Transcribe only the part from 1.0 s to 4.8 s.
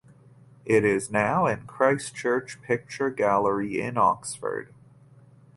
now in Christ Church Picture Gallery in Oxford.